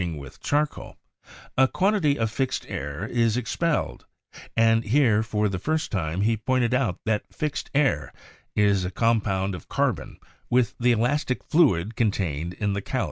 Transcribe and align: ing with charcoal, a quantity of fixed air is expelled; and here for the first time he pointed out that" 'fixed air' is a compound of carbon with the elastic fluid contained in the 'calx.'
ing 0.01 0.17
with 0.17 0.41
charcoal, 0.41 0.97
a 1.55 1.67
quantity 1.67 2.17
of 2.17 2.31
fixed 2.31 2.65
air 2.67 3.05
is 3.09 3.37
expelled; 3.37 4.07
and 4.57 4.83
here 4.85 5.21
for 5.21 5.47
the 5.47 5.59
first 5.59 5.91
time 5.91 6.21
he 6.21 6.35
pointed 6.35 6.73
out 6.73 6.97
that" 7.05 7.21
'fixed 7.31 7.69
air' 7.75 8.11
is 8.55 8.83
a 8.83 8.89
compound 8.89 9.53
of 9.53 9.69
carbon 9.69 10.17
with 10.49 10.73
the 10.79 10.91
elastic 10.91 11.43
fluid 11.43 11.95
contained 11.95 12.55
in 12.55 12.73
the 12.73 12.81
'calx.' 12.81 12.99